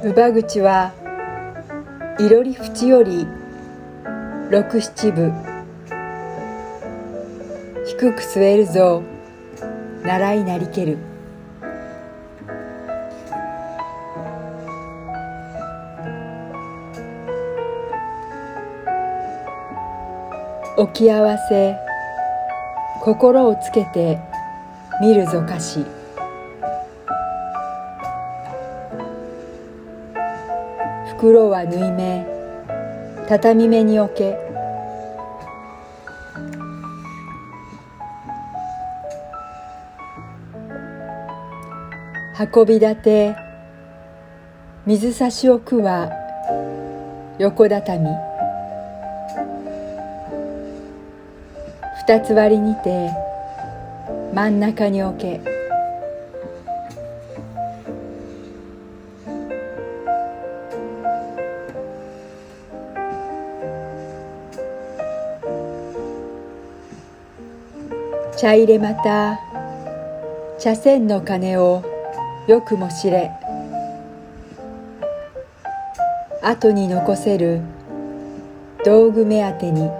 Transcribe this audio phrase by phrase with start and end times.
[0.00, 0.92] 乳口は
[2.20, 3.26] いろり縁より
[4.48, 5.32] 六七分。
[7.84, 9.02] 低く据えるぞ。
[10.04, 10.98] 習いなりける。
[20.76, 21.76] 置き合わせ。
[23.02, 24.20] 心をつけて
[25.00, 25.97] 見るぞかし
[31.18, 32.24] 袋は縫い目。
[33.26, 34.38] 畳目に置け。
[42.38, 43.36] 運び立て。
[44.86, 46.08] 水差し置くは。
[47.40, 48.08] 横畳。
[52.06, 53.10] 二つ割りにて。
[54.32, 55.57] 真ん中に置け。
[68.40, 69.40] 茶入れまた。
[70.60, 71.82] 茶筅の鐘を
[72.46, 73.32] よくも知れ。
[76.40, 77.60] 後に残せる。
[78.84, 79.90] 道具目当てに。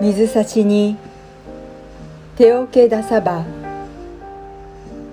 [0.00, 0.96] 水差しに
[2.36, 3.63] 手桶出さば。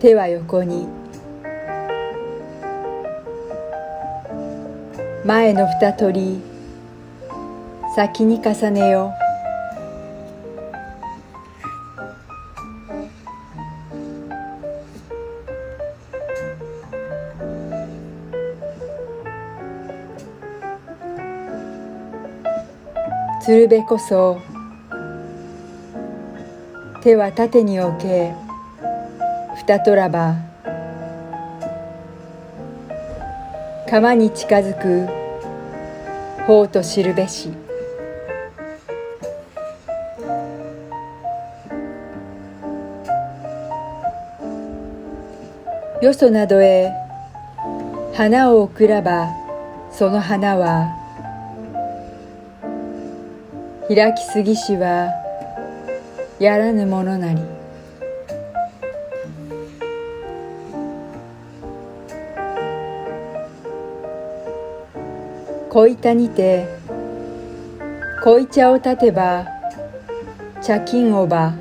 [0.01, 0.87] 手は横に。
[5.23, 6.41] 前の二取り。
[7.95, 9.13] 先に重ねよ
[23.43, 24.39] 鶴瓶こそ。
[27.03, 28.50] 手は縦に置け。
[29.61, 30.37] 二とらば
[33.87, 35.05] 川に近づく。
[36.47, 37.51] 方と知るべし。
[46.01, 46.89] よそなどへ。
[48.15, 49.29] 花を贈らば。
[49.91, 50.89] その花は。
[53.87, 55.11] 開きすぎしは。
[56.39, 57.60] やらぬものなり。
[65.73, 66.67] 小板にて
[68.21, 69.47] 小茶を立てば
[70.61, 71.53] 茶金をば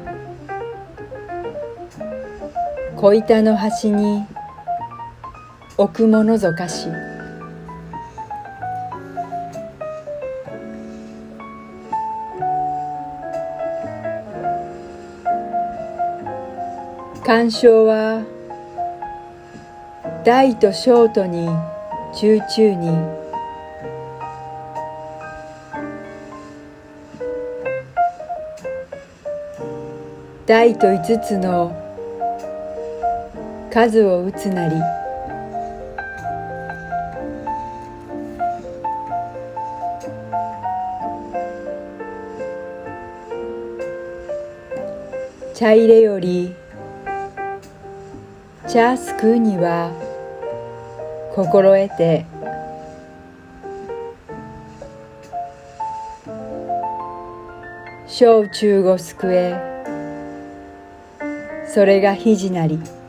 [2.97, 4.27] 小板の端に
[5.79, 6.89] 置くものぞかし。
[17.25, 18.25] 鑑賞は
[20.25, 21.49] 大と小とに
[22.13, 23.30] 中中に。
[30.51, 31.71] 大と五つの
[33.73, 34.75] 数を打つなり。
[45.55, 46.53] 茶入れより
[48.67, 49.93] 茶すくうには
[51.33, 52.27] 心得て。
[58.09, 59.70] 小中を救え。
[61.73, 63.00] それが肘なり。